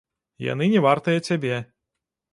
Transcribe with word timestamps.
Яны 0.45 0.69
не 0.73 0.81
вартыя 0.87 1.23
цябе. 1.31 1.55